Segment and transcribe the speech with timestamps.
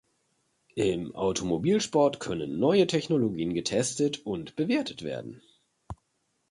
[0.73, 5.43] Im Automobilsport können neue Technologien getestet und bewertet werden.